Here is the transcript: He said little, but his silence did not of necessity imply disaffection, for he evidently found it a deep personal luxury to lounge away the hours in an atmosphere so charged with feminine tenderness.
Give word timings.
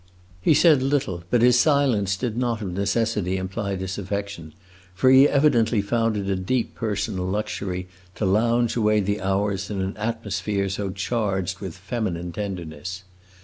He 0.41 0.55
said 0.55 0.81
little, 0.81 1.23
but 1.29 1.43
his 1.43 1.59
silence 1.59 2.15
did 2.17 2.35
not 2.35 2.63
of 2.63 2.73
necessity 2.73 3.37
imply 3.37 3.75
disaffection, 3.75 4.53
for 4.95 5.11
he 5.11 5.29
evidently 5.29 5.79
found 5.79 6.17
it 6.17 6.27
a 6.27 6.35
deep 6.35 6.73
personal 6.73 7.25
luxury 7.27 7.87
to 8.15 8.25
lounge 8.25 8.75
away 8.75 9.01
the 9.01 9.21
hours 9.21 9.69
in 9.69 9.79
an 9.79 9.95
atmosphere 9.97 10.69
so 10.69 10.89
charged 10.89 11.59
with 11.59 11.77
feminine 11.77 12.31
tenderness. 12.31 13.03